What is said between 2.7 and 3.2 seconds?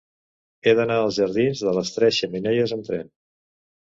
amb tren.